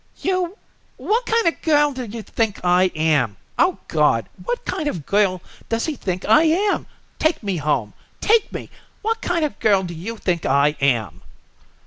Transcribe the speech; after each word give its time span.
"You 0.23 0.57
What 0.97 1.27
kind 1.27 1.45
of 1.47 1.53
a 1.53 1.57
girl 1.57 1.91
do 1.91 2.05
you 2.05 2.23
think 2.23 2.59
I 2.65 2.85
am? 2.95 3.37
O 3.59 3.77
God! 3.87 4.27
What 4.43 4.65
kind 4.65 4.87
of 4.87 4.95
a 4.97 5.01
girl 5.01 5.43
does 5.69 5.85
he 5.85 5.95
think 5.95 6.25
I 6.25 6.41
am? 6.45 6.87
Take 7.19 7.43
me 7.43 7.57
home 7.57 7.93
take 8.19 8.51
me 8.51 8.71
What 9.03 9.21
kind 9.21 9.45
of 9.45 9.51
a 9.51 9.59
girl 9.61 9.83
do 9.83 9.93
you 9.93 10.17
think 10.17 10.43
I 10.43 10.75
am?" 10.81 11.21